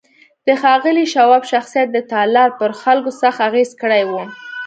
د 0.47 0.49
ښاغلي 0.61 1.05
شواب 1.13 1.43
شخصيت 1.51 1.87
د 1.93 1.97
تالار 2.11 2.49
پر 2.59 2.71
خلکو 2.81 3.11
سخت 3.21 3.39
اغېز 3.49 3.71
کړی 3.81 4.03
و. 4.09 4.11